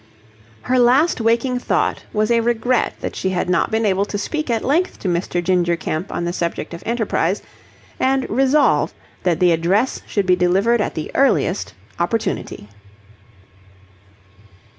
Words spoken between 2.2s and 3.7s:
a regret that she had not